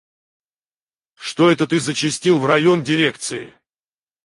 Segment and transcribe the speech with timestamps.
[1.13, 3.53] Что это ты зачастил в район дирекции?